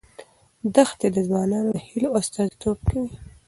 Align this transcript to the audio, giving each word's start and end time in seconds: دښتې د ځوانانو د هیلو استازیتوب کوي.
دښتې 0.75 1.07
د 1.15 1.17
ځوانانو 1.27 1.69
د 1.75 1.77
هیلو 1.87 2.09
استازیتوب 2.19 2.77
کوي. 2.89 3.11